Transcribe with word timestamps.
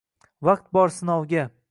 vaqt 0.47 0.65
bor 0.77 0.89
sinovga. 0.95 1.45